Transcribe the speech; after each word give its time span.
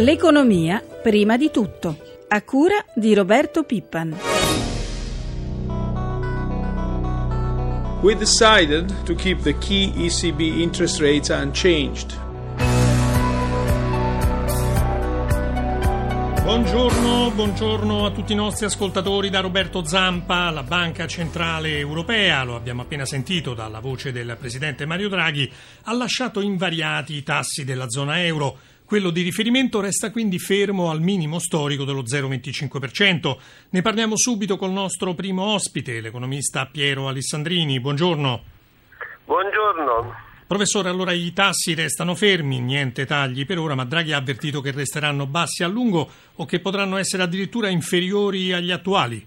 L'economia 0.00 0.80
prima 1.02 1.36
di 1.36 1.50
tutto, 1.50 1.98
a 2.28 2.40
cura 2.42 2.84
di 2.94 3.14
Roberto 3.14 3.64
Pippan. 3.64 4.16
We 8.02 8.14
decided 8.14 8.94
to 9.02 9.14
keep 9.16 9.40
the 9.42 9.58
key 9.58 9.92
ECB 9.96 10.60
interest 10.60 11.00
rates 11.00 11.30
unchanged. 11.30 12.16
Buongiorno, 16.44 17.32
buongiorno, 17.32 18.06
a 18.06 18.10
tutti 18.12 18.34
i 18.34 18.36
nostri 18.36 18.66
ascoltatori 18.66 19.30
da 19.30 19.40
Roberto 19.40 19.84
Zampa, 19.84 20.48
la 20.50 20.62
Banca 20.62 21.08
Centrale 21.08 21.76
Europea, 21.76 22.44
lo 22.44 22.54
abbiamo 22.54 22.82
appena 22.82 23.04
sentito 23.04 23.52
dalla 23.52 23.80
voce 23.80 24.12
del 24.12 24.36
Presidente 24.38 24.86
Mario 24.86 25.08
Draghi, 25.08 25.52
ha 25.82 25.92
lasciato 25.92 26.40
invariati 26.40 27.14
i 27.14 27.24
tassi 27.24 27.64
della 27.64 27.90
zona 27.90 28.24
euro. 28.24 28.76
Quello 28.88 29.10
di 29.10 29.20
riferimento 29.20 29.82
resta 29.82 30.10
quindi 30.10 30.38
fermo 30.38 30.88
al 30.88 31.02
minimo 31.02 31.38
storico 31.40 31.84
dello 31.84 32.04
0,25%. 32.04 33.36
Ne 33.68 33.82
parliamo 33.82 34.16
subito 34.16 34.56
col 34.56 34.70
nostro 34.70 35.12
primo 35.12 35.42
ospite, 35.42 36.00
l'economista 36.00 36.64
Piero 36.64 37.06
Alessandrini. 37.06 37.80
Buongiorno. 37.80 38.42
Buongiorno. 39.26 40.14
Professore, 40.46 40.88
allora 40.88 41.12
i 41.12 41.34
tassi 41.34 41.74
restano 41.74 42.14
fermi, 42.14 42.60
niente 42.60 43.04
tagli 43.04 43.44
per 43.44 43.58
ora, 43.58 43.74
ma 43.74 43.84
Draghi 43.84 44.14
ha 44.14 44.16
avvertito 44.16 44.62
che 44.62 44.70
resteranno 44.70 45.26
bassi 45.26 45.62
a 45.62 45.68
lungo 45.68 46.10
o 46.36 46.46
che 46.46 46.58
potranno 46.58 46.96
essere 46.96 47.22
addirittura 47.22 47.68
inferiori 47.68 48.54
agli 48.54 48.70
attuali. 48.70 49.22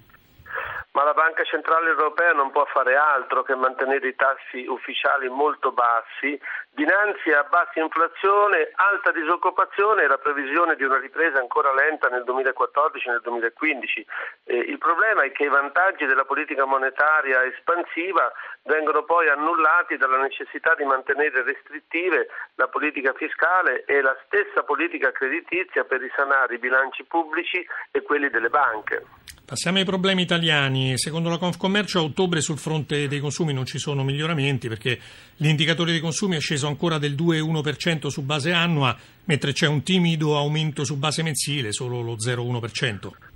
Ma 0.93 1.03
la 1.03 1.13
Banca 1.13 1.43
Centrale 1.43 1.89
Europea 1.89 2.33
non 2.33 2.51
può 2.51 2.65
fare 2.65 2.95
altro 2.95 3.43
che 3.43 3.55
mantenere 3.55 4.09
i 4.09 4.15
tassi 4.15 4.65
ufficiali 4.67 5.29
molto 5.29 5.71
bassi 5.71 6.39
dinanzi 6.73 7.31
a 7.31 7.43
bassa 7.43 7.79
inflazione, 7.79 8.71
alta 8.75 9.11
disoccupazione 9.11 10.03
e 10.03 10.07
la 10.07 10.17
previsione 10.17 10.75
di 10.75 10.83
una 10.83 10.99
ripresa 10.99 11.39
ancora 11.39 11.73
lenta 11.73 12.07
nel 12.07 12.23
2014 12.23 13.07
e 13.07 13.11
nel 13.11 13.21
2015. 13.21 14.05
Eh, 14.45 14.57
il 14.57 14.77
problema 14.77 15.23
è 15.23 15.31
che 15.31 15.43
i 15.43 15.49
vantaggi 15.49 16.05
della 16.05 16.23
politica 16.23 16.65
monetaria 16.65 17.43
espansiva 17.43 18.31
vengono 18.63 19.03
poi 19.03 19.27
annullati 19.27 19.97
dalla 19.97 20.19
necessità 20.19 20.73
di 20.75 20.85
mantenere 20.85 21.43
restrittive 21.43 22.27
la 22.55 22.67
politica 22.67 23.13
fiscale 23.13 23.83
e 23.85 24.01
la 24.01 24.15
stessa 24.25 24.63
politica 24.63 25.11
creditizia 25.11 25.83
per 25.83 25.99
risanare 25.99 26.55
i 26.55 26.59
bilanci 26.59 27.03
pubblici 27.03 27.65
e 27.91 28.01
quelli 28.01 28.29
delle 28.29 28.49
banche. 28.49 29.03
Passiamo 29.45 29.79
ai 29.79 29.85
problemi 29.85 30.21
italiani. 30.21 30.80
Secondo 30.95 31.29
la 31.29 31.37
Confcommercio 31.37 31.99
a 31.99 32.03
ottobre 32.03 32.41
sul 32.41 32.57
fronte 32.57 33.07
dei 33.07 33.19
consumi 33.19 33.53
non 33.53 33.65
ci 33.65 33.79
sono 33.79 34.03
miglioramenti 34.03 34.67
perché 34.67 34.99
l'indicatore 35.37 35.91
dei 35.91 35.99
consumi 35.99 36.37
è 36.37 36.39
sceso 36.39 36.67
ancora 36.67 36.97
del 36.97 37.13
2,1% 37.15 38.07
su 38.07 38.21
base 38.23 38.51
annua, 38.51 38.97
mentre 39.25 39.53
c'è 39.53 39.67
un 39.67 39.83
timido 39.83 40.37
aumento 40.37 40.83
su 40.83 40.97
base 40.97 41.23
mensile, 41.23 41.71
solo 41.71 42.01
lo 42.01 42.15
0,1%. 42.15 43.30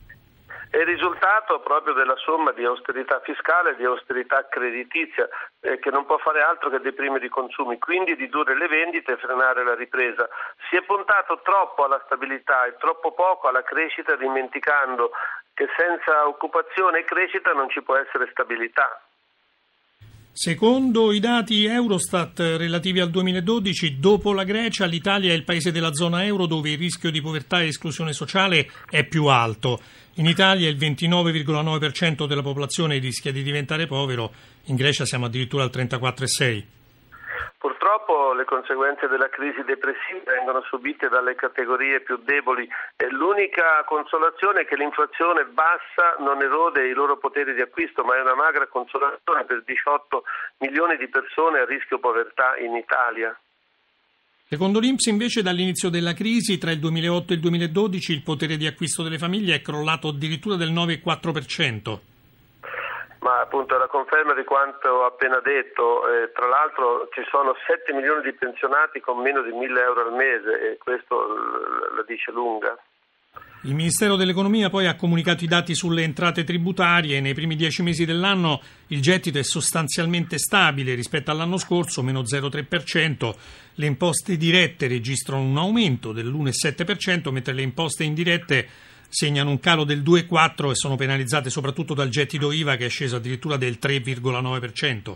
È 0.76 0.80
il 0.80 0.88
risultato 0.88 1.62
proprio 1.62 1.94
della 1.94 2.18
somma 2.18 2.52
di 2.52 2.66
austerità 2.66 3.22
fiscale 3.24 3.72
e 3.72 3.76
di 3.78 3.86
austerità 3.86 4.46
creditizia 4.50 5.26
eh, 5.62 5.80
che 5.80 5.90
non 5.90 6.06
può 6.06 6.18
fare 6.18 6.42
altro 6.42 6.70
che 6.70 6.82
deprimere 6.82 7.28
i 7.28 7.30
consumi, 7.30 7.80
quindi 7.80 8.14
ridurre 8.14 8.58
le 8.58 8.68
vendite 8.68 9.14
e 9.14 9.16
frenare 9.16 9.64
la 9.64 9.74
ripresa. 9.74 10.28
Si 10.68 10.76
è 10.76 10.84
puntato 10.84 11.40
troppo 11.46 11.86
alla 11.86 12.02
stabilità 12.04 12.66
e 12.66 12.76
troppo 12.76 13.14
poco 13.14 13.48
alla 13.48 13.64
crescita 13.64 14.18
dimenticando 14.18 15.12
che 15.54 15.68
senza 15.78 16.28
occupazione 16.28 17.00
e 17.00 17.06
crescita 17.06 17.54
non 17.54 17.70
ci 17.70 17.82
può 17.82 17.96
essere 17.96 18.28
stabilità. 18.32 19.00
Secondo 20.38 21.14
i 21.14 21.22
dati 21.22 21.64
Eurostat 21.64 22.58
relativi 22.58 23.00
al 23.00 23.10
2012, 23.10 24.02
dopo 24.02 24.34
la 24.34 24.44
Grecia, 24.44 24.84
l'Italia 24.86 25.32
è 25.32 25.34
il 25.34 25.46
paese 25.46 25.72
della 25.72 25.94
zona 25.94 26.26
euro 26.26 26.46
dove 26.46 26.72
il 26.72 26.78
rischio 26.78 27.10
di 27.10 27.22
povertà 27.22 27.62
e 27.62 27.68
esclusione 27.68 28.12
sociale 28.12 28.68
è 28.90 29.06
più 29.06 29.28
alto. 29.28 29.80
In 30.18 30.28
Italia 30.28 30.70
il 30.70 30.78
29,9% 30.78 32.26
della 32.26 32.42
popolazione 32.42 33.00
rischia 33.00 33.34
di 33.34 33.44
diventare 33.44 33.86
povero, 33.86 34.32
in 34.68 34.78
Grecia 34.78 35.04
siamo 35.04 35.26
addirittura 35.26 35.64
al 35.64 35.72
34,6%. 35.74 36.64
Purtroppo 37.58 38.32
le 38.34 38.46
conseguenze 38.46 39.08
della 39.08 39.28
crisi 39.28 39.62
depressiva 39.64 40.32
vengono 40.32 40.62
subite 40.70 41.10
dalle 41.10 41.36
categorie 41.36 42.00
più 42.00 42.16
deboli. 42.24 42.66
L'unica 43.10 43.84
consolazione 43.86 44.62
è 44.62 44.66
che 44.66 44.78
l'inflazione 44.78 45.46
bassa 45.46 46.16
non 46.20 46.42
erode 46.42 46.88
i 46.88 46.94
loro 46.94 47.18
poteri 47.18 47.54
di 47.54 47.62
acquisto, 47.62 48.04
ma 48.04 48.16
è 48.16 48.22
una 48.22 48.36
magra 48.36 48.68
consolazione 48.68 49.44
per 49.44 49.64
18 49.64 50.24
milioni 50.60 50.96
di 50.96 51.10
persone 51.10 51.60
a 51.60 51.66
rischio 51.66 52.00
povertà 52.00 52.56
in 52.58 52.76
Italia. 52.76 53.38
Secondo 54.56 54.80
l'Inps 54.80 55.08
invece 55.08 55.42
dall'inizio 55.42 55.90
della 55.90 56.14
crisi 56.14 56.58
tra 56.58 56.72
il 56.72 56.80
2008 56.80 57.34
e 57.34 57.36
il 57.36 57.42
2012 57.42 58.14
il 58.14 58.24
potere 58.24 58.56
di 58.56 58.66
acquisto 58.66 59.04
delle 59.04 59.18
famiglie 59.18 59.56
è 59.56 59.62
crollato 59.62 60.08
addirittura 60.08 60.56
del 60.56 60.72
9,4% 60.72 62.00
ma 63.20 63.42
appunto 63.42 63.76
è 63.76 63.78
la 63.80 63.88
conferma 63.88 64.34
di 64.34 64.46
quanto 64.46 64.88
ho 64.88 65.06
appena 65.06 65.42
detto. 65.42 66.08
Eh, 66.08 66.32
tra 66.32 66.48
l'altro 66.48 67.10
ci 67.12 67.22
sono 67.30 67.54
7 67.68 67.92
milioni 67.92 68.22
di 68.22 68.32
pensionati 68.32 69.02
con 69.02 69.20
meno 69.20 69.42
di 69.42 69.52
1000 69.52 69.82
euro 69.82 70.06
al 70.06 70.14
mese 70.14 70.72
e 70.72 70.78
questo 70.78 71.36
la 71.94 72.04
dice 72.08 72.32
lunga. 72.32 72.78
Il 73.66 73.74
Ministero 73.74 74.16
dell'Economia 74.16 74.70
poi 74.70 74.86
ha 74.86 74.96
comunicato 74.96 75.44
i 75.44 75.48
dati 75.48 75.74
sulle 75.74 76.04
entrate 76.04 76.44
tributarie. 76.44 77.20
Nei 77.20 77.34
primi 77.34 77.56
dieci 77.56 77.82
mesi 77.82 78.06
dell'anno 78.06 78.62
il 78.88 79.02
gettito 79.02 79.40
è 79.40 79.44
sostanzialmente 79.44 80.38
stabile 80.38 80.94
rispetto 80.94 81.32
all'anno 81.32 81.58
scorso, 81.58 82.04
meno 82.04 82.22
0,3%. 82.22 83.34
Le 83.74 83.86
imposte 83.88 84.38
dirette 84.38 84.88
registrano 84.88 85.42
un 85.42 85.58
aumento 85.58 86.12
dell'1,7%, 86.12 87.32
mentre 87.32 87.54
le 87.54 87.64
imposte 87.64 88.04
indirette 88.04 88.68
segnano 89.10 89.50
un 89.50 89.60
calo 89.60 89.84
del 89.84 90.04
2,4 90.04 90.70
e 90.70 90.76
sono 90.76 90.96
penalizzate 90.96 91.50
soprattutto 91.50 91.96
dal 91.96 92.10
gettito 92.10 92.52
IVA 92.52 92.76
che 92.76 92.86
è 92.86 92.90
sceso 92.90 93.16
addirittura 93.16 93.58
del 93.58 93.80
3,9%. 93.82 95.16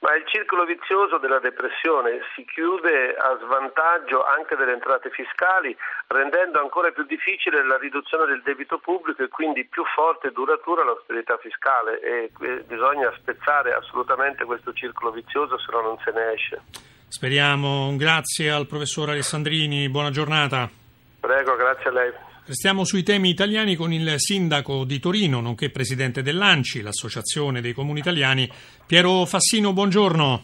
Ma 0.00 0.16
il 0.16 0.24
circolo 0.26 0.64
vizioso 0.64 1.18
della 1.18 1.40
depressione 1.40 2.20
si 2.34 2.44
chiude 2.46 3.14
a 3.16 3.36
svantaggio 3.44 4.24
anche 4.24 4.56
delle 4.56 4.72
entrate 4.72 5.10
fiscali, 5.10 5.76
rendendo 6.06 6.58
ancora 6.58 6.90
più 6.90 7.04
difficile 7.04 7.62
la 7.66 7.76
riduzione 7.76 8.24
del 8.24 8.40
debito 8.42 8.78
pubblico 8.78 9.22
e 9.22 9.28
quindi 9.28 9.66
più 9.66 9.84
forte 9.94 10.28
e 10.28 10.32
duratura 10.32 10.84
l'austerità 10.84 11.36
fiscale 11.36 12.00
e 12.00 12.30
bisogna 12.66 13.12
spezzare 13.18 13.74
assolutamente 13.74 14.44
questo 14.44 14.72
circolo 14.72 15.10
vizioso, 15.10 15.58
se 15.58 15.66
no 15.70 15.82
non 15.82 15.98
se 16.02 16.10
ne 16.12 16.32
esce. 16.32 16.62
Speriamo. 17.08 17.94
Grazie 17.96 18.50
al 18.50 18.66
professor 18.66 19.10
Alessandrini, 19.10 19.90
buona 19.90 20.10
giornata. 20.10 20.66
Prego, 21.20 21.56
grazie 21.56 21.90
a 21.90 21.92
lei. 21.92 22.12
Restiamo 22.50 22.82
sui 22.82 23.04
temi 23.04 23.28
italiani 23.28 23.76
con 23.76 23.92
il 23.92 24.14
sindaco 24.16 24.82
di 24.82 24.98
Torino, 24.98 25.40
nonché 25.40 25.70
presidente 25.70 26.20
dell'ANCI, 26.20 26.80
l'Associazione 26.80 27.60
dei 27.60 27.72
Comuni 27.72 28.00
Italiani, 28.00 28.50
Piero 28.84 29.24
Fassino. 29.24 29.72
Buongiorno. 29.72 30.42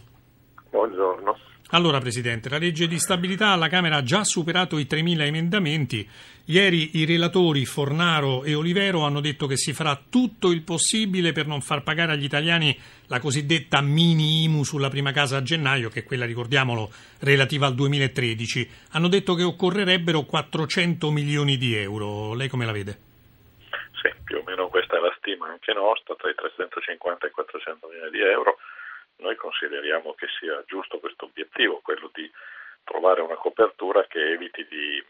Buongiorno. 0.71 1.37
Allora, 1.71 1.99
Presidente, 1.99 2.49
la 2.49 2.59
legge 2.59 2.87
di 2.87 2.97
stabilità 2.97 3.49
alla 3.49 3.67
Camera 3.67 3.97
ha 3.97 4.03
già 4.05 4.23
superato 4.23 4.79
i 4.79 4.87
3.000 4.89 5.23
emendamenti. 5.23 6.09
Ieri 6.45 6.99
i 6.99 7.05
relatori 7.05 7.65
Fornaro 7.65 8.45
e 8.45 8.55
Olivero 8.55 9.05
hanno 9.05 9.21
detto 9.21 9.49
che 9.49 9.57
si 9.57 9.73
farà 9.73 10.01
tutto 10.09 10.53
il 10.53 10.63
possibile 10.63 11.33
per 11.33 11.49
non 11.49 11.61
far 11.61 11.83
pagare 11.83 12.13
agli 12.13 12.23
italiani 12.23 12.79
la 13.09 13.19
cosiddetta 13.19 13.81
mini 13.81 14.45
IMU 14.45 14.63
sulla 14.63 14.89
prima 14.89 15.11
casa 15.11 15.39
a 15.39 15.43
gennaio, 15.43 15.89
che 15.89 16.01
è 16.01 16.05
quella, 16.05 16.25
ricordiamolo, 16.25 16.89
relativa 17.19 17.67
al 17.67 17.75
2013. 17.75 18.71
Hanno 18.93 19.09
detto 19.09 19.35
che 19.35 19.43
occorrerebbero 19.43 20.23
400 20.23 21.11
milioni 21.11 21.57
di 21.57 21.75
euro. 21.75 22.35
Lei 22.35 22.47
come 22.49 22.65
la 22.65 22.73
vede? 22.73 22.99
Sì, 24.01 24.09
più 24.23 24.39
o 24.39 24.43
meno 24.47 24.69
questa 24.69 24.99
è 24.99 25.01
la 25.01 25.13
stima 25.19 25.49
anche 25.49 25.73
nostra, 25.73 26.15
tra 26.15 26.31
i 26.31 26.35
350 26.35 27.27
e 27.27 27.29
i 27.29 27.33
400 27.33 27.89
milioni 27.89 28.11
di 28.11 28.21
euro 28.21 28.59
noi 29.19 29.37
consideriamo 29.37 30.15
che 30.15 30.27
sia 30.39 30.63
giusto 30.67 30.99
questo 30.99 31.27
obiettivo, 31.27 31.81
quello 31.83 32.11
di 32.13 32.31
trovare 32.85 33.21
una 33.21 33.37
copertura 33.37 34.07
che 34.07 34.33
eviti 34.33 34.67
di, 34.67 35.05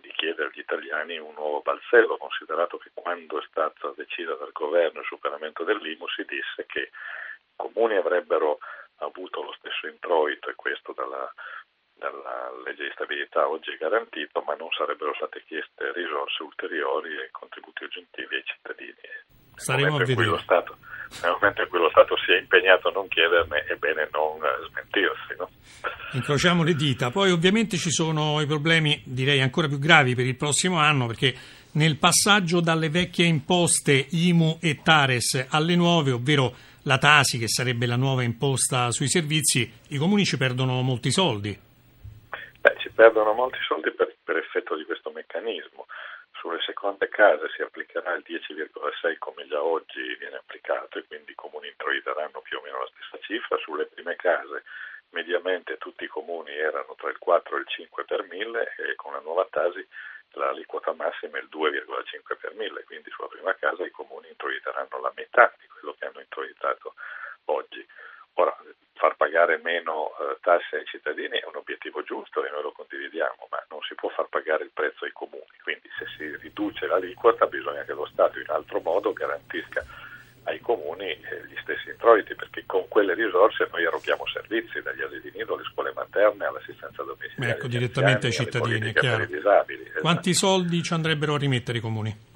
di 0.00 0.10
chiedere 0.12 0.48
agli 0.48 0.60
italiani 0.60 1.18
un 1.18 1.34
nuovo 1.34 1.60
balzello, 1.60 2.16
considerato 2.16 2.78
che 2.78 2.90
quando 2.92 3.40
è 3.40 3.46
stato 3.48 3.94
deciso 3.96 4.34
dal 4.34 4.52
governo 4.52 5.00
il 5.00 5.06
superamento 5.06 5.64
dell'IMU 5.64 6.08
si 6.08 6.24
disse 6.24 6.66
che 6.66 6.80
i 6.80 7.56
comuni 7.56 7.96
avrebbero 7.96 8.58
avuto 8.96 9.42
lo 9.42 9.52
stesso 9.58 9.86
introito 9.86 10.50
e 10.50 10.54
questo 10.54 10.92
dalla, 10.92 11.32
dalla 11.94 12.50
legge 12.64 12.84
di 12.84 12.90
stabilità 12.92 13.48
oggi 13.48 13.70
è 13.70 13.76
garantito, 13.76 14.40
ma 14.42 14.54
non 14.54 14.70
sarebbero 14.70 15.14
state 15.14 15.44
chieste 15.44 15.92
risorse 15.92 16.42
ulteriori 16.42 17.16
e 17.16 17.30
contributi 17.30 17.84
aggiuntivi 17.84 18.34
ai 18.36 18.44
cittadini. 18.44 19.39
Staremo 19.60 19.96
a 19.96 20.04
vedere. 20.04 20.38
Stato, 20.42 20.76
nel 21.22 21.32
momento 21.32 21.62
in 21.62 21.68
cui 21.68 21.78
lo 21.78 21.90
Stato 21.90 22.16
si 22.16 22.32
è 22.32 22.38
impegnato 22.38 22.88
a 22.88 22.92
non 22.92 23.08
chiederne, 23.08 23.64
è 23.64 23.74
bene 23.74 24.08
non 24.12 24.38
smentirsi. 24.68 25.34
No? 25.38 25.50
Incrociamo 26.12 26.62
le 26.62 26.74
dita. 26.74 27.10
Poi 27.10 27.30
ovviamente 27.30 27.76
ci 27.76 27.90
sono 27.90 28.40
i 28.40 28.46
problemi, 28.46 29.02
direi 29.04 29.40
ancora 29.40 29.68
più 29.68 29.78
gravi 29.78 30.14
per 30.14 30.24
il 30.24 30.36
prossimo 30.36 30.78
anno, 30.78 31.06
perché 31.06 31.34
nel 31.72 31.98
passaggio 31.98 32.60
dalle 32.60 32.88
vecchie 32.88 33.26
imposte 33.26 34.06
IMU 34.10 34.58
e 34.60 34.80
Tares 34.82 35.46
alle 35.50 35.76
nuove, 35.76 36.10
ovvero 36.10 36.54
la 36.84 36.96
Tasi, 36.98 37.38
che 37.38 37.48
sarebbe 37.48 37.86
la 37.86 37.96
nuova 37.96 38.22
imposta 38.22 38.90
sui 38.90 39.08
servizi, 39.08 39.70
i 39.88 39.98
comuni 39.98 40.24
ci 40.24 40.38
perdono 40.38 40.80
molti 40.80 41.10
soldi. 41.10 41.56
Beh, 42.60 42.76
ci 42.78 42.90
perdono 42.90 43.32
molti 43.32 43.58
soldi 43.66 43.92
per, 43.92 44.14
per 44.24 44.36
effetto 44.36 44.76
di 44.76 44.84
questo 44.84 45.10
meccanismo. 45.10 45.86
Sulle 46.40 46.60
seconde 46.62 47.08
case 47.10 47.50
si 47.54 47.60
applicherà 47.60 48.14
il 48.14 48.24
10,6 48.26 49.18
come 49.18 49.46
già 49.46 49.62
oggi 49.62 50.16
viene 50.16 50.36
applicato 50.36 50.96
e 50.96 51.04
quindi 51.04 51.32
i 51.32 51.34
comuni 51.34 51.68
introiteranno 51.68 52.40
più 52.40 52.56
o 52.56 52.62
meno 52.62 52.78
la 52.78 52.88
stessa 52.94 53.22
cifra. 53.22 53.58
Sulle 53.58 53.84
prime 53.84 54.16
case 54.16 54.64
mediamente 55.10 55.76
tutti 55.76 56.04
i 56.04 56.08
comuni 56.08 56.56
erano 56.56 56.94
tra 56.96 57.10
il 57.10 57.18
4 57.18 57.56
e 57.56 57.60
il 57.60 57.66
5 57.66 58.04
per 58.04 58.22
mille 58.30 58.72
e 58.78 58.94
con 58.94 59.12
la 59.12 59.20
nuova 59.20 59.46
Tasi 59.50 59.86
l'aliquota 60.32 60.94
massima 60.94 61.36
è 61.36 61.42
il 61.42 61.48
2,5 61.52 62.38
per 62.40 62.54
mille, 62.54 62.84
quindi 62.84 63.10
sulla 63.10 63.28
prima 63.28 63.54
casa 63.56 63.84
i 63.84 63.90
comuni 63.90 64.28
introiteranno 64.28 64.98
la 64.98 65.12
metà 65.14 65.52
di 65.60 65.66
quello 65.66 65.94
che 65.98 66.06
hanno 66.06 66.20
introitato 66.20 66.94
oggi. 67.52 67.86
Ora, 68.40 68.56
far 68.94 69.16
pagare 69.16 69.60
meno 69.62 70.12
eh, 70.16 70.38
tasse 70.40 70.76
ai 70.76 70.86
cittadini 70.86 71.36
è 71.36 71.44
un 71.46 71.56
obiettivo 71.56 72.02
giusto 72.02 72.44
e 72.44 72.50
noi 72.50 72.62
lo 72.62 72.72
condividiamo, 72.72 73.48
ma 73.50 73.62
non 73.68 73.80
si 73.82 73.94
può 73.94 74.08
far 74.08 74.28
pagare 74.28 74.64
il 74.64 74.70
prezzo 74.72 75.04
ai 75.04 75.12
comuni. 75.12 75.52
Quindi 75.62 75.88
se 75.98 76.06
si 76.16 76.24
riduce 76.40 76.86
l'aliquota 76.86 77.44
bisogna 77.46 77.82
che 77.84 77.92
lo 77.92 78.06
Stato 78.06 78.38
in 78.38 78.48
altro 78.48 78.80
modo 78.80 79.12
garantisca 79.12 79.84
ai 80.44 80.58
comuni 80.60 81.04
eh, 81.04 81.44
gli 81.48 81.56
stessi 81.60 81.90
introiti, 81.90 82.34
perché 82.34 82.64
con 82.64 82.88
quelle 82.88 83.12
risorse 83.12 83.68
noi 83.70 83.84
eroghiamo 83.84 84.24
servizi, 84.26 84.80
dagli 84.80 85.02
asili 85.02 85.30
nido 85.34 85.54
alle 85.54 85.64
scuole 85.64 85.92
materne 85.92 86.46
all'assistenza 86.46 87.02
domesticale. 87.02 87.52
Ecco, 87.52 87.66
direttamente 87.68 88.26
ai 88.28 88.32
cittadini, 88.32 88.88
è 88.88 88.92
chiaro. 88.94 89.26
Quanti 90.00 90.32
soldi 90.32 90.82
ci 90.82 90.94
andrebbero 90.94 91.34
a 91.34 91.38
rimettere 91.38 91.76
i 91.76 91.80
comuni? 91.82 92.28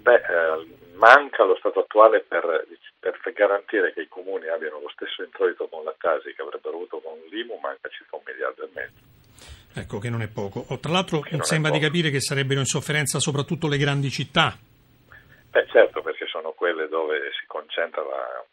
Beh, 0.00 0.14
eh, 0.14 0.66
manca 0.96 1.44
lo 1.44 1.56
stato 1.56 1.80
attuale 1.80 2.20
per, 2.20 2.66
per, 3.10 3.32
garantire 3.32 3.92
che 3.92 4.02
i 4.02 4.08
comuni 4.08 4.48
abbiano 4.48 4.80
lo 4.80 4.88
stesso 4.90 5.22
introito 5.22 5.68
con 5.68 5.84
la 5.84 5.94
Tasi 5.98 6.32
che 6.32 6.42
avrebbero 6.42 6.76
avuto 6.76 7.00
con 7.00 7.18
l'IMU, 7.30 7.58
manca 7.60 7.88
circa 7.88 8.16
un 8.16 8.22
miliardo 8.24 8.62
e 8.64 8.68
mezzo. 8.72 9.02
Ecco 9.74 9.98
che 9.98 10.08
non 10.08 10.22
è 10.22 10.28
poco. 10.28 10.64
Oh, 10.68 10.78
tra 10.78 10.92
l'altro 10.92 11.22
sembra 11.40 11.70
di 11.70 11.80
capire 11.80 12.10
che 12.10 12.20
sarebbero 12.20 12.60
in 12.60 12.66
sofferenza 12.66 13.18
soprattutto 13.18 13.68
le 13.68 13.76
grandi 13.76 14.08
città. 14.08 14.56
Beh 15.50 15.66
certo, 15.68 16.00
perché 16.00 16.26
sono 16.26 16.52
quelle 16.52 16.88
dove 16.88 17.30
si 17.38 17.44
concentra 17.46 18.02
la 18.02 18.44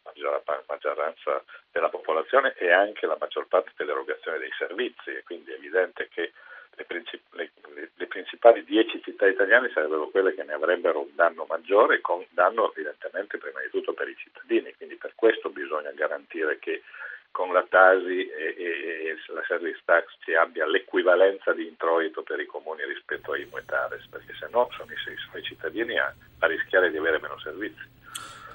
maggioranza 0.66 1.42
della 1.70 1.88
popolazione 1.88 2.54
e 2.58 2.70
anche 2.72 3.06
la 3.06 3.16
maggior 3.18 3.46
parte 3.46 3.70
dell'erogazione 3.76 4.38
dei 4.38 4.52
servizi 4.58 5.10
e 5.10 5.22
quindi 5.24 5.52
è 5.52 5.54
evidente 5.54 6.08
che 6.12 6.32
le, 6.82 6.84
princip- 6.84 7.34
le, 7.34 7.50
le, 7.96 8.06
principali 8.06 8.64
dieci 8.64 9.00
città 9.02 9.26
italiane 9.26 9.70
sarebbero 9.72 10.08
quelle 10.08 10.34
che 10.34 10.42
ne 10.42 10.52
avrebbero 10.52 11.00
un 11.00 11.14
danno 11.14 11.46
maggiore, 11.48 12.00
con 12.00 12.24
danno 12.30 12.72
evidentemente 12.72 13.38
prima 13.38 13.60
di 13.60 13.70
tutto 13.70 13.92
per 13.92 14.08
i 14.08 14.16
cittadini, 14.16 14.74
quindi 14.76 14.96
per 14.96 15.12
questo 15.14 15.50
bisogna 15.50 15.90
garantire 15.92 16.58
che 16.58 16.82
con 17.30 17.52
la 17.52 17.64
Tasi 17.66 18.28
e, 18.28 18.54
e, 18.58 18.66
e 19.08 19.16
la 19.32 19.42
service 19.46 19.80
tax 19.84 20.04
ci 20.20 20.34
abbia 20.34 20.66
l'equivalenza 20.66 21.52
di 21.52 21.66
introito 21.66 22.22
per 22.22 22.38
i 22.40 22.46
comuni 22.46 22.84
rispetto 22.84 23.32
ai 23.32 23.48
Tares, 23.64 24.06
perché 24.10 24.34
se 24.34 24.48
no 24.50 24.68
sono 24.76 24.92
i, 24.92 24.96
sono 24.96 25.38
i 25.38 25.42
cittadini 25.42 25.98
a, 25.98 26.12
a 26.40 26.46
rischiare 26.46 26.90
di 26.90 26.98
avere 26.98 27.20
meno 27.20 27.38
servizi. 27.38 27.90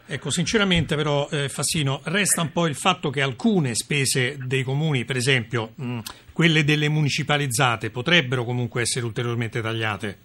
Ecco, 0.10 0.30
sinceramente 0.30 0.96
però, 0.96 1.28
eh, 1.30 1.50
Fassino, 1.50 2.00
resta 2.06 2.40
un 2.40 2.54
po' 2.54 2.66
il 2.66 2.76
fatto 2.76 3.10
che 3.10 3.22
alcune 3.22 3.76
spese 3.76 4.38
dei 4.40 4.64
comuni, 4.64 5.04
per 5.04 5.18
esempio 5.18 5.74
mh, 5.76 6.00
quelle 6.32 6.64
delle 6.64 6.88
municipalizzate, 6.88 7.90
potrebbero 7.90 8.46
comunque 8.46 8.82
essere 8.82 9.06
ulteriormente 9.06 9.60
tagliate. 9.60 10.18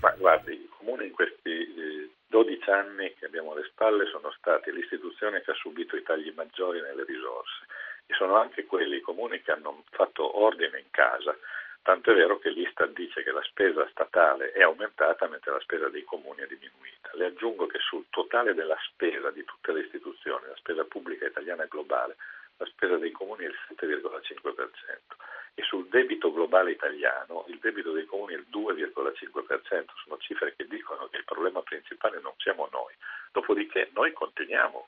Ma 0.00 0.10
guardi, 0.18 0.52
i 0.52 0.68
comuni 0.76 1.06
in 1.06 1.12
questi 1.12 1.48
eh, 1.48 2.10
12 2.28 2.68
anni 2.68 3.14
che 3.18 3.24
abbiamo 3.24 3.52
alle 3.52 3.64
spalle 3.72 4.04
sono 4.12 4.30
stati 4.36 4.70
l'istituzione 4.70 5.40
che 5.40 5.52
ha 5.52 5.54
subito 5.54 5.96
i 5.96 6.02
tagli 6.02 6.30
maggiori 6.36 6.82
nelle 6.82 7.04
risorse 7.06 7.64
e 8.04 8.12
sono 8.12 8.36
anche 8.36 8.66
quelli 8.66 8.96
i 8.96 9.00
comuni 9.00 9.40
che 9.40 9.52
hanno 9.52 9.84
fatto 9.88 10.42
ordine 10.42 10.80
in 10.80 10.90
casa 10.90 11.34
Tanto 11.82 12.12
è 12.12 12.14
vero 12.14 12.38
che 12.38 12.50
l'Istat 12.50 12.92
dice 12.92 13.24
che 13.24 13.32
la 13.32 13.42
spesa 13.42 13.88
statale 13.90 14.52
è 14.52 14.62
aumentata 14.62 15.26
mentre 15.26 15.50
la 15.50 15.60
spesa 15.60 15.88
dei 15.88 16.04
comuni 16.04 16.42
è 16.42 16.46
diminuita. 16.46 17.10
Le 17.14 17.26
aggiungo 17.26 17.66
che 17.66 17.78
sul 17.80 18.06
totale 18.08 18.54
della 18.54 18.78
spesa 18.86 19.30
di 19.30 19.44
tutte 19.44 19.72
le 19.72 19.80
istituzioni, 19.80 20.46
la 20.46 20.56
spesa 20.56 20.84
pubblica 20.84 21.26
italiana 21.26 21.64
e 21.64 21.68
globale, 21.68 22.16
la 22.58 22.66
spesa 22.66 22.96
dei 22.98 23.10
comuni 23.10 23.44
è 23.44 23.48
il 23.48 23.58
7,5% 23.76 25.22
e 25.54 25.62
sul 25.64 25.88
debito 25.88 26.32
globale 26.32 26.70
italiano 26.70 27.44
il 27.48 27.58
debito 27.58 27.92
dei 27.92 28.06
comuni 28.06 28.34
è 28.34 28.36
il 28.36 28.46
2,5%. 28.50 29.84
Sono 30.04 30.18
cifre 30.18 30.54
che 30.54 30.66
dicono 30.66 31.08
che 31.08 31.18
il 31.18 31.24
problema 31.24 31.62
principale 31.62 32.20
non 32.20 32.32
siamo 32.38 32.68
noi. 32.70 32.94
Dopodiché 33.32 33.90
noi 33.92 34.12
continuiamo 34.12 34.86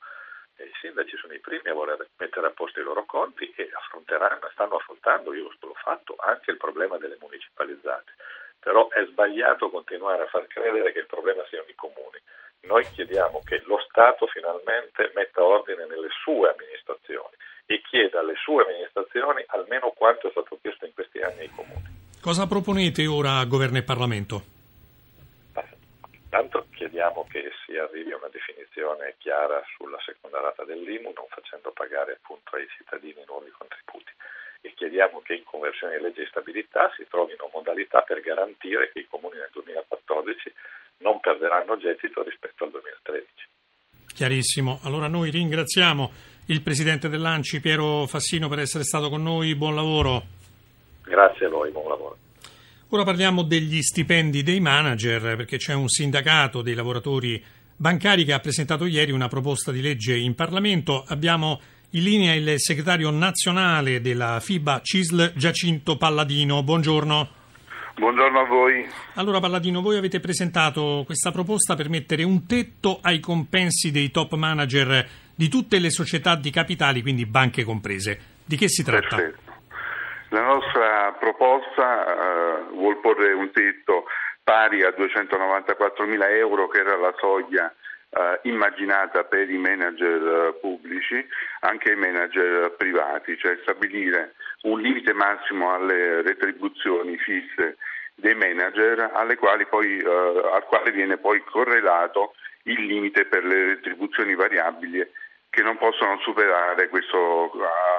i 0.63 0.71
sindaci 0.79 1.17
sono 1.17 1.33
i 1.33 1.39
primi 1.39 1.67
a 1.67 1.73
voler 1.73 2.07
mettere 2.17 2.47
a 2.47 2.51
posto 2.51 2.79
i 2.79 2.83
loro 2.83 3.05
conti 3.05 3.51
e 3.55 3.69
affronteranno, 3.73 4.49
stanno 4.53 4.77
affrontando, 4.77 5.33
io 5.33 5.51
l'ho 5.59 5.73
fatto, 5.75 6.15
anche 6.19 6.51
il 6.51 6.57
problema 6.57 6.97
delle 6.97 7.17
municipalizzate. 7.19 8.13
Però 8.59 8.87
è 8.89 9.05
sbagliato 9.05 9.69
continuare 9.69 10.23
a 10.23 10.27
far 10.27 10.47
credere 10.47 10.91
che 10.91 10.99
il 10.99 11.05
problema 11.05 11.43
siano 11.49 11.67
i 11.67 11.75
comuni. 11.75 12.17
Noi 12.61 12.83
chiediamo 12.93 13.41
che 13.43 13.61
lo 13.65 13.77
Stato 13.87 14.25
finalmente 14.27 15.11
metta 15.13 15.43
ordine 15.43 15.85
nelle 15.85 16.09
sue 16.23 16.49
amministrazioni 16.49 17.35
e 17.65 17.81
chieda 17.81 18.19
alle 18.19 18.35
sue 18.35 18.63
amministrazioni 18.63 19.43
almeno 19.47 19.91
quanto 19.91 20.27
è 20.27 20.31
stato 20.31 20.57
chiesto 20.61 20.85
in 20.85 20.93
questi 20.93 21.19
anni 21.19 21.41
ai 21.41 21.51
comuni. 21.55 21.83
Cosa 22.21 22.47
proponete 22.47 23.05
ora 23.05 23.37
a 23.37 23.45
governo 23.45 23.77
e 23.77 23.83
Parlamento? 23.83 24.54
Tanto 26.35 26.67
chiediamo 26.75 27.25
che 27.31 27.47
si 27.63 27.77
arrivi 27.77 28.11
a 28.11 28.17
una 28.17 28.27
definizione 28.27 29.15
chiara 29.19 29.63
sulla 29.77 29.95
seconda 30.03 30.41
rata 30.41 30.65
dell'IMU, 30.65 31.15
non 31.15 31.31
facendo 31.31 31.71
pagare 31.71 32.19
appunto 32.19 32.57
ai 32.57 32.67
cittadini 32.75 33.23
nuovi 33.25 33.47
contributi. 33.55 34.11
E 34.59 34.73
chiediamo 34.75 35.21
che 35.23 35.35
in 35.35 35.45
conversione 35.45 35.95
di 35.95 36.03
legge 36.03 36.23
di 36.23 36.27
stabilità 36.27 36.91
si 36.97 37.07
trovino 37.07 37.49
modalità 37.53 38.01
per 38.01 38.19
garantire 38.19 38.91
che 38.91 38.99
i 38.99 39.07
comuni 39.07 39.37
nel 39.37 39.47
2014 39.53 40.51
non 41.07 41.21
perderanno 41.21 41.77
gettito 41.77 42.21
rispetto 42.21 42.65
al 42.65 42.71
2013. 42.71 43.31
Chiarissimo. 44.13 44.81
Allora 44.83 45.07
noi 45.07 45.31
ringraziamo 45.31 46.11
il 46.51 46.61
Presidente 46.61 47.07
dell'Anci, 47.07 47.61
Piero 47.61 48.07
Fassino, 48.07 48.49
per 48.49 48.59
essere 48.59 48.83
stato 48.83 49.07
con 49.07 49.23
noi. 49.23 49.55
Buon 49.55 49.73
lavoro. 49.73 50.19
Grazie 51.05 51.45
a 51.45 51.49
voi, 51.49 51.71
buon 51.71 51.87
lavoro. 51.87 52.24
Ora 52.95 53.03
parliamo 53.03 53.41
degli 53.41 53.81
stipendi 53.81 54.41
dei 54.41 54.61
manager, 54.61 55.35
perché 55.35 55.57
c'è 55.57 55.73
un 55.73 55.89
sindacato 55.89 56.61
dei 56.61 56.73
lavoratori 56.73 57.43
bancari 57.75 58.23
che 58.23 58.31
ha 58.31 58.39
presentato 58.39 58.85
ieri 58.85 59.11
una 59.11 59.27
proposta 59.27 59.73
di 59.73 59.81
legge 59.81 60.15
in 60.15 60.33
Parlamento. 60.33 61.03
Abbiamo 61.05 61.59
in 61.89 62.03
linea 62.03 62.33
il 62.33 62.53
segretario 62.55 63.09
nazionale 63.09 63.99
della 63.99 64.39
FIBA 64.39 64.79
CISL 64.81 65.33
Giacinto 65.35 65.97
Palladino. 65.97 66.63
Buongiorno. 66.63 67.29
Buongiorno 67.97 68.39
a 68.39 68.45
voi. 68.45 68.87
Allora 69.15 69.41
Palladino, 69.41 69.81
voi 69.81 69.97
avete 69.97 70.21
presentato 70.21 71.03
questa 71.05 71.31
proposta 71.31 71.75
per 71.75 71.89
mettere 71.89 72.23
un 72.23 72.45
tetto 72.45 72.99
ai 73.01 73.19
compensi 73.19 73.91
dei 73.91 74.09
top 74.09 74.35
manager 74.35 75.05
di 75.35 75.49
tutte 75.49 75.79
le 75.79 75.89
società 75.89 76.35
di 76.35 76.49
capitali, 76.49 77.01
quindi 77.01 77.25
banche 77.25 77.65
comprese. 77.65 78.17
Di 78.45 78.55
che 78.55 78.69
si 78.69 78.83
tratta? 78.85 79.17
Perfetto. 79.17 79.44
La 80.29 80.41
nostra 80.41 81.15
proposta 81.19 82.67
uh, 82.69 82.75
vuol 82.75 82.97
porre 82.99 83.31
un 83.33 83.51
tetto 83.51 84.05
pari 84.43 84.83
a 84.83 84.91
294 84.91 86.05
mila 86.05 86.29
euro 86.29 86.67
che 86.67 86.79
era 86.79 86.95
la 86.95 87.13
soglia 87.17 87.73
uh, 88.09 88.19
immaginata 88.43 89.23
per 89.25 89.49
i 89.49 89.57
manager 89.57 90.21
uh, 90.21 90.59
pubblici, 90.59 91.25
anche 91.61 91.91
i 91.91 91.95
manager 91.95 92.71
privati, 92.71 93.37
cioè 93.37 93.59
stabilire 93.61 94.33
un 94.63 94.81
limite 94.81 95.13
massimo 95.13 95.73
alle 95.73 96.23
retribuzioni 96.23 97.17
fisse 97.17 97.77
dei 98.15 98.33
manager 98.33 99.11
poi, 99.69 99.99
al 99.99 100.63
quale 100.65 100.91
viene 100.91 101.17
poi 101.17 101.43
correlato 101.43 102.33
il 102.63 102.83
limite 102.85 103.25
per 103.25 103.43
le 103.43 103.65
retribuzioni 103.65 104.33
variabili 104.33 105.05
che 105.49 105.61
non 105.61 105.77
possono 105.77 106.17
superare 106.19 106.89
questo, 106.89 107.51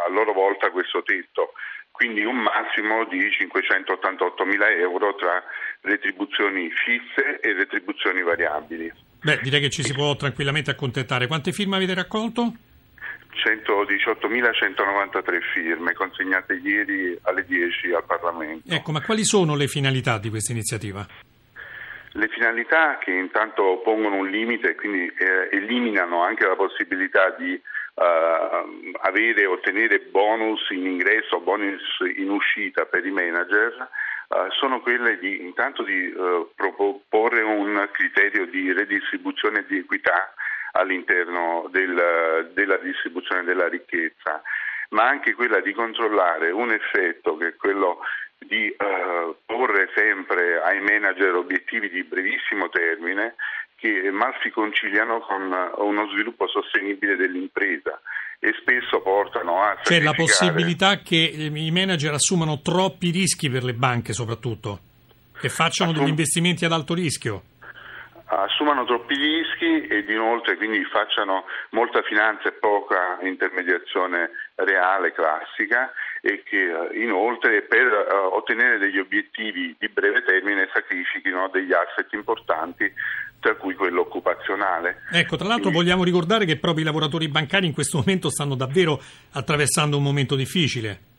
a 0.06 0.10
loro 0.10 0.32
volta 0.32 0.70
questo 0.70 1.02
tetto 1.02 1.52
quindi 1.96 2.24
un 2.24 2.36
massimo 2.36 3.06
di 3.06 3.30
588 3.30 4.44
mila 4.44 4.70
euro 4.70 5.14
tra 5.14 5.42
retribuzioni 5.80 6.70
fisse 6.70 7.40
e 7.40 7.54
retribuzioni 7.54 8.22
variabili. 8.22 8.92
Beh, 9.22 9.40
direi 9.42 9.62
che 9.62 9.70
ci 9.70 9.82
si 9.82 9.94
può 9.94 10.14
tranquillamente 10.14 10.70
accontentare. 10.70 11.26
Quante 11.26 11.52
firme 11.52 11.76
avete 11.76 11.94
raccolto? 11.94 12.52
118.193 13.32 15.40
firme 15.54 15.94
consegnate 15.94 16.60
ieri 16.62 17.18
alle 17.22 17.44
10 17.44 17.92
al 17.92 18.04
Parlamento. 18.04 18.72
Ecco, 18.72 18.92
ma 18.92 19.02
quali 19.02 19.24
sono 19.24 19.56
le 19.56 19.66
finalità 19.66 20.18
di 20.18 20.28
questa 20.28 20.52
iniziativa? 20.52 21.06
Le 22.12 22.28
finalità 22.28 22.98
che 22.98 23.10
intanto 23.10 23.80
pongono 23.82 24.16
un 24.16 24.28
limite 24.28 24.70
e 24.70 24.74
quindi 24.74 25.06
eh, 25.06 25.48
eliminano 25.50 26.22
anche 26.22 26.46
la 26.46 26.56
possibilità 26.56 27.34
di 27.38 27.58
avere 27.98 29.42
e 29.42 29.46
ottenere 29.46 30.00
bonus 30.00 30.68
in 30.70 30.86
ingresso, 30.86 31.40
bonus 31.40 31.82
in 32.16 32.28
uscita 32.28 32.84
per 32.84 33.06
i 33.06 33.10
manager 33.10 33.88
uh, 34.28 34.50
sono 34.50 34.80
quelle 34.80 35.18
di 35.18 35.40
intanto 35.40 35.82
di 35.82 36.06
uh, 36.06 36.50
proporre 36.54 37.40
un 37.42 37.88
criterio 37.92 38.46
di 38.46 38.72
redistribuzione 38.72 39.64
di 39.66 39.78
equità 39.78 40.34
all'interno 40.72 41.68
del, 41.70 42.50
della 42.52 42.76
distribuzione 42.76 43.44
della 43.44 43.68
ricchezza. 43.68 44.42
ma 44.90 45.08
anche 45.08 45.34
quella 45.34 45.60
di 45.60 45.72
controllare 45.72 46.50
un 46.50 46.70
effetto 46.70 47.36
che 47.36 47.48
è 47.48 47.56
quello 47.56 48.00
di 48.38 48.68
eh, 48.68 49.34
porre 49.46 49.90
sempre 49.94 50.60
ai 50.62 50.80
manager 50.80 51.34
obiettivi 51.34 51.88
di 51.88 52.04
brevissimo 52.04 52.68
termine 52.68 53.34
che 53.86 54.10
mal 54.10 54.34
si 54.42 54.50
conciliano 54.50 55.20
con 55.20 55.42
uno 55.42 56.08
sviluppo 56.08 56.48
sostenibile 56.48 57.16
dell'impresa 57.16 58.00
e 58.38 58.52
spesso 58.60 59.00
portano 59.00 59.62
a... 59.62 59.78
C'è 59.82 60.00
la 60.00 60.12
possibilità 60.12 60.98
che 60.98 61.16
i 61.16 61.70
manager 61.70 62.14
assumano 62.14 62.60
troppi 62.60 63.10
rischi 63.10 63.48
per 63.48 63.62
le 63.62 63.74
banche 63.74 64.12
soprattutto, 64.12 64.80
che 65.38 65.48
facciano 65.48 65.92
degli 65.92 66.08
investimenti 66.08 66.64
ad 66.64 66.72
alto 66.72 66.94
rischio? 66.94 67.42
Assumano 68.28 68.84
troppi 68.84 69.14
rischi 69.14 69.86
ed 69.86 70.10
inoltre 70.10 70.56
quindi 70.56 70.82
facciano 70.86 71.44
molta 71.70 72.02
finanza 72.02 72.48
e 72.48 72.52
poca 72.52 73.18
intermediazione 73.22 74.30
reale, 74.56 75.12
classica 75.12 75.92
e 76.20 76.42
che 76.42 76.58
eh, 76.58 76.98
inoltre 76.98 77.62
per 77.62 77.86
uh, 77.86 78.34
ottenere 78.34 78.78
degli 78.78 78.98
obiettivi 78.98 79.76
di 79.78 79.88
breve 79.88 80.24
termine 80.24 80.68
sacrifichino 80.74 81.48
degli 81.52 81.72
asset 81.72 82.12
importanti 82.14 82.92
tra 83.40 83.54
cui 83.54 83.74
quello 83.74 84.02
occupazionale. 84.02 85.02
Ecco, 85.12 85.36
tra 85.36 85.46
l'altro 85.46 85.70
Quindi, 85.70 85.78
vogliamo 85.78 86.04
ricordare 86.04 86.44
che 86.44 86.56
proprio 86.56 86.82
i 86.82 86.86
lavoratori 86.86 87.28
bancari 87.28 87.66
in 87.66 87.74
questo 87.74 87.98
momento 87.98 88.30
stanno 88.30 88.54
davvero 88.54 89.00
attraversando 89.32 89.96
un 89.96 90.02
momento 90.02 90.36
difficile. 90.36 91.14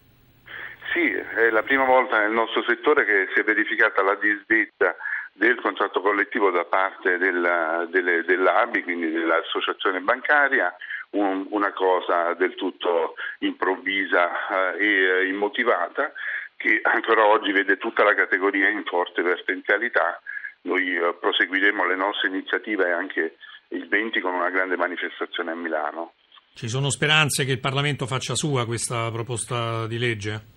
Sì, 0.93 1.12
è 1.12 1.50
la 1.50 1.63
prima 1.63 1.86
volta 1.86 2.19
nel 2.19 2.31
nostro 2.31 2.63
settore 2.67 3.05
che 3.05 3.27
si 3.33 3.39
è 3.39 3.43
verificata 3.43 4.01
la 4.03 4.15
disdetta 4.15 4.95
del 5.33 5.59
contratto 5.62 6.01
collettivo 6.01 6.50
da 6.50 6.65
parte 6.65 7.17
della, 7.17 7.88
delle, 7.89 8.24
dell'ABI, 8.24 8.83
quindi 8.83 9.12
dell'associazione 9.12 10.00
bancaria, 10.00 10.75
un, 11.12 11.45
una 11.51 11.71
cosa 11.74 12.33
del 12.33 12.55
tutto 12.55 13.13
improvvisa 13.39 14.74
eh, 14.75 14.83
e 14.83 14.88
eh, 14.88 15.27
immotivata 15.27 16.12
che 16.57 16.79
ancora 16.81 17.27
oggi 17.27 17.51
vede 17.51 17.77
tutta 17.77 18.03
la 18.03 18.15
categoria 18.15 18.67
in 18.67 18.83
forte 18.83 19.21
verticalità. 19.21 20.19
Noi 20.67 20.95
eh, 20.95 21.15
proseguiremo 21.19 21.88
le 21.88 21.95
nostre 21.95 22.27
iniziative 22.27 22.91
anche 22.91 23.38
il 23.69 23.88
20 23.88 24.19
con 24.19 24.33
una 24.33 24.50
grande 24.50 24.75
manifestazione 24.75 25.51
a 25.51 25.55
Milano. 25.55 26.13
Ci 26.53 26.67
sono 26.67 26.89
speranze 26.89 27.45
che 27.45 27.51
il 27.51 27.59
Parlamento 27.59 28.05
faccia 28.05 28.36
sua 28.36 28.65
questa 28.65 29.09
proposta 29.12 29.88
di 29.88 29.97
legge? 29.97 30.55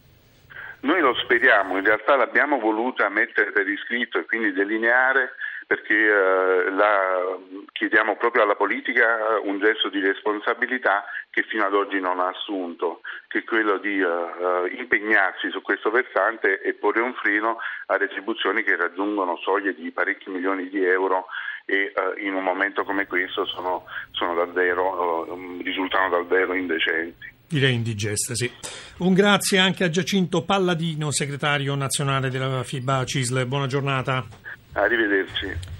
Noi 0.80 1.00
lo 1.00 1.14
speriamo, 1.14 1.76
in 1.76 1.84
realtà 1.84 2.16
l'abbiamo 2.16 2.58
voluta 2.58 3.08
mettere 3.08 3.52
per 3.52 3.68
iscritto 3.68 4.18
e 4.18 4.24
quindi 4.24 4.52
delineare 4.52 5.34
perché 5.70 5.94
eh, 5.94 6.70
la, 6.72 7.38
chiediamo 7.70 8.16
proprio 8.16 8.42
alla 8.42 8.56
politica 8.56 9.38
un 9.44 9.60
gesto 9.60 9.88
di 9.88 10.00
responsabilità 10.00 11.04
che 11.30 11.44
fino 11.44 11.64
ad 11.64 11.74
oggi 11.74 12.00
non 12.00 12.18
ha 12.18 12.26
assunto, 12.26 13.02
che 13.28 13.38
è 13.38 13.44
quello 13.44 13.78
di 13.78 14.00
uh, 14.00 14.66
impegnarsi 14.66 15.48
su 15.52 15.62
questo 15.62 15.92
versante 15.92 16.60
e 16.60 16.74
porre 16.74 17.02
un 17.02 17.14
freno 17.14 17.58
a 17.86 17.96
retribuzioni 17.96 18.64
che 18.64 18.74
raggiungono 18.74 19.36
soglie 19.36 19.72
di 19.72 19.92
parecchi 19.92 20.28
milioni 20.28 20.68
di 20.68 20.84
euro 20.84 21.26
e 21.66 21.92
uh, 21.94 22.18
in 22.18 22.34
un 22.34 22.42
momento 22.42 22.82
come 22.82 23.06
questo 23.06 23.46
sono, 23.46 23.84
sono 24.10 24.34
davvero, 24.34 25.30
uh, 25.32 25.62
risultano 25.62 26.08
davvero 26.08 26.52
indecenti. 26.52 27.32
Direi 27.46 27.74
indigesta, 27.74 28.34
sì. 28.34 28.50
Un 28.98 29.14
grazie 29.14 29.58
anche 29.58 29.84
a 29.84 29.88
Giacinto 29.88 30.42
Palladino, 30.42 31.12
segretario 31.12 31.76
nazionale 31.76 32.28
della 32.28 32.64
FIBA 32.64 33.04
CISL. 33.04 33.46
Buona 33.46 33.68
giornata. 33.68 34.49
Arrivederci. 34.72 35.78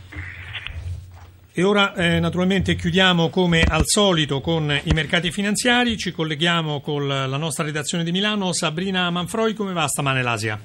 E 1.53 1.63
ora 1.65 1.95
eh, 1.95 2.21
naturalmente 2.21 2.77
chiudiamo 2.77 3.29
come 3.29 3.63
al 3.63 3.83
solito 3.85 4.41
con 4.41 4.71
i 4.85 4.93
mercati 4.93 5.31
finanziari, 5.33 5.97
ci 5.97 6.13
colleghiamo 6.13 6.81
con 6.81 7.09
la 7.09 7.37
nostra 7.37 7.65
redazione 7.65 8.05
di 8.05 8.13
Milano. 8.13 8.53
Sabrina 8.53 9.11
Manfroi, 9.11 9.53
come 9.55 9.73
va 9.73 9.87
stamane 9.89 10.23
l'Asia? 10.23 10.59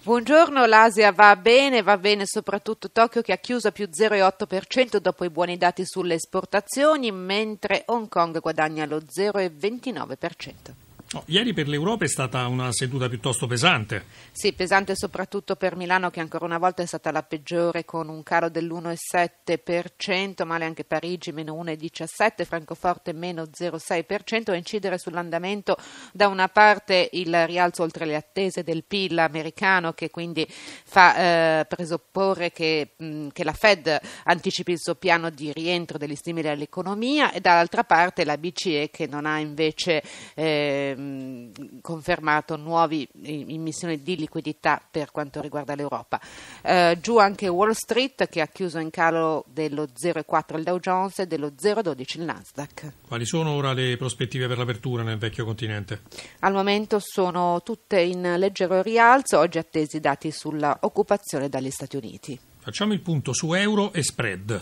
Buongiorno, 0.00 0.64
l'Asia 0.64 1.12
va 1.12 1.36
bene, 1.36 1.82
va 1.82 1.98
bene 1.98 2.22
soprattutto 2.24 2.90
Tokyo 2.90 3.20
che 3.20 3.32
ha 3.32 3.36
chiuso 3.36 3.68
a 3.68 3.72
più 3.72 3.88
0,8% 3.92 4.96
dopo 4.98 5.24
i 5.24 5.30
buoni 5.30 5.58
dati 5.58 5.84
sulle 5.84 6.14
esportazioni, 6.14 7.10
mentre 7.10 7.82
Hong 7.86 8.08
Kong 8.08 8.40
guadagna 8.40 8.86
lo 8.86 9.00
0,29%. 9.00 10.87
Oh, 11.14 11.22
ieri 11.28 11.54
per 11.54 11.68
l'Europa 11.68 12.04
è 12.04 12.08
stata 12.08 12.46
una 12.48 12.70
seduta 12.70 13.08
piuttosto 13.08 13.46
pesante. 13.46 14.04
Sì, 14.30 14.52
pesante 14.52 14.94
soprattutto 14.94 15.56
per 15.56 15.74
Milano 15.74 16.10
che 16.10 16.20
ancora 16.20 16.44
una 16.44 16.58
volta 16.58 16.82
è 16.82 16.86
stata 16.86 17.10
la 17.10 17.22
peggiore 17.22 17.86
con 17.86 18.10
un 18.10 18.22
calo 18.22 18.50
dell'1,7%, 18.50 20.44
male 20.44 20.66
anche 20.66 20.84
Parigi 20.84 21.32
meno 21.32 21.54
1,17%, 21.64 22.44
Francoforte 22.44 23.14
meno 23.14 23.44
0,6% 23.44 24.50
a 24.50 24.54
incidere 24.56 24.98
sull'andamento 24.98 25.78
da 26.12 26.28
una 26.28 26.48
parte 26.48 27.08
il 27.12 27.46
rialzo 27.46 27.82
oltre 27.84 28.04
le 28.04 28.14
attese 28.14 28.62
del 28.62 28.84
PIL 28.84 29.18
americano 29.18 29.94
che 29.94 30.10
quindi 30.10 30.46
fa 30.46 31.60
eh, 31.60 31.64
presupporre 31.64 32.52
che, 32.52 32.90
mh, 32.94 33.28
che, 33.28 33.44
la 33.44 33.54
Fed 33.54 33.98
anticipi 34.24 34.72
il 34.72 34.78
suo 34.78 34.94
piano 34.94 35.30
di 35.30 35.54
rientro 35.54 35.96
degli 35.96 36.16
stimoli 36.16 36.48
all'economia 36.48 37.32
e 37.32 37.40
dall'altra 37.40 37.84
parte 37.84 38.26
la 38.26 38.36
BCE 38.36 38.90
che 38.90 39.06
non 39.06 39.24
ha 39.24 39.38
invece... 39.38 40.02
Eh, 40.34 40.96
ehm, 40.98 41.80
confermato 41.80 42.56
nuove 42.56 43.08
immissioni 43.22 44.02
di 44.02 44.16
liquidità 44.16 44.82
per 44.90 45.10
quanto 45.10 45.40
riguarda 45.40 45.74
l'Europa. 45.74 46.20
Eh, 46.62 46.98
giù 47.00 47.18
anche 47.18 47.48
Wall 47.48 47.70
Street 47.70 48.28
che 48.28 48.40
ha 48.40 48.46
chiuso 48.46 48.78
in 48.78 48.90
calo 48.90 49.44
dello 49.52 49.84
0,4 49.84 50.58
il 50.58 50.64
Dow 50.64 50.78
Jones 50.78 51.18
e 51.20 51.26
dello 51.26 51.52
0,12 51.58 52.18
il 52.18 52.22
Nasdaq. 52.22 52.92
Quali 53.06 53.24
sono 53.24 53.52
ora 53.52 53.72
le 53.72 53.96
prospettive 53.96 54.46
per 54.46 54.58
l'apertura 54.58 55.02
nel 55.02 55.18
vecchio 55.18 55.44
continente? 55.44 56.02
Al 56.40 56.52
momento 56.52 56.98
sono 57.00 57.62
tutte 57.62 58.00
in 58.00 58.34
leggero 58.36 58.82
rialzo, 58.82 59.38
oggi 59.38 59.58
attesi 59.58 60.00
dati 60.00 60.30
sulla 60.30 60.78
occupazione 60.82 61.48
dagli 61.48 61.70
Stati 61.70 61.96
Uniti. 61.96 62.38
Facciamo 62.58 62.92
il 62.92 63.00
punto 63.00 63.32
su 63.32 63.52
euro 63.54 63.92
e 63.92 64.02
spread. 64.02 64.60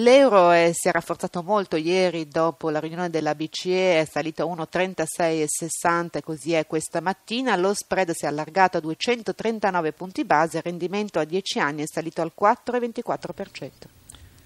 L'euro 0.00 0.50
è, 0.50 0.70
si 0.74 0.86
è 0.86 0.92
rafforzato 0.92 1.42
molto 1.42 1.74
ieri 1.74 2.28
dopo 2.28 2.70
la 2.70 2.78
riunione 2.78 3.10
della 3.10 3.34
BCE, 3.34 4.00
è 4.00 4.04
salito 4.04 4.48
a 4.48 4.54
1,3660 4.54 6.08
e 6.12 6.22
così 6.22 6.52
è 6.52 6.68
questa 6.68 7.00
mattina. 7.00 7.56
Lo 7.56 7.74
spread 7.74 8.12
si 8.12 8.24
è 8.24 8.28
allargato 8.28 8.76
a 8.76 8.80
239 8.80 9.92
punti 9.92 10.24
base, 10.24 10.58
il 10.58 10.62
rendimento 10.62 11.18
a 11.18 11.24
10 11.24 11.58
anni 11.58 11.82
è 11.82 11.86
salito 11.86 12.22
al 12.22 12.32
4,24%. 12.38 13.97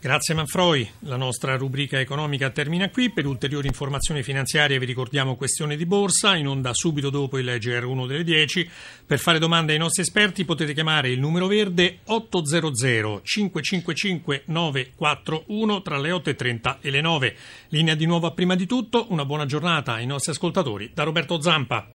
Grazie 0.03 0.35
Manfroi, 0.35 0.91
la 1.03 1.15
nostra 1.15 1.57
rubrica 1.57 2.01
economica 2.01 2.51
termina 2.51 2.91
qui. 2.91 3.13
Per 3.13 3.25
ulteriori 3.25 3.69
informazioni 3.69 4.25
finanziarie 4.25 4.81
vi 4.81 4.85
ricordiamo 4.85 5.37
questione 5.37 5.77
di 5.77 5.87
borsa, 5.87 6.35
in 6.35 6.49
onda 6.49 6.75
subito 6.75 7.09
dopo 7.09 7.39
il 7.39 7.47
GR1 7.47 8.09
delle 8.09 8.25
10. 8.25 8.69
Per 9.07 9.21
fare 9.21 9.39
domande 9.39 9.75
ai 9.75 9.79
nostri 9.79 10.03
esperti 10.03 10.45
potete 10.45 10.75
chiamare 10.75 11.11
il 11.11 11.21
numero 11.21 11.47
verde 11.47 12.01
800 12.07 13.21
555 13.23 14.43
941 14.47 15.83
tra 15.83 16.01
le 16.01 16.11
8.30 16.11 16.79
e 16.81 16.91
le 16.91 17.01
9. 17.01 17.37
Linea 17.69 17.95
di 17.95 18.05
nuovo 18.05 18.27
a 18.27 18.33
prima 18.33 18.57
di 18.57 18.67
tutto, 18.67 19.07
una 19.11 19.25
buona 19.25 19.47
giornata 19.47 19.93
ai 19.93 20.07
nostri 20.07 20.33
ascoltatori 20.33 20.91
da 20.93 21.05
Roberto 21.05 21.41
Zampa. 21.41 21.87